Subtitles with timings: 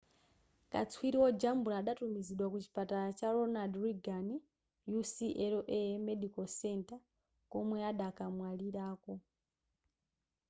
[0.71, 4.27] katswiri wojambula adatumizidwa ku chipatala cha ronald reagan
[4.99, 6.99] ucla medical center
[7.51, 9.13] komwe adakamwalirako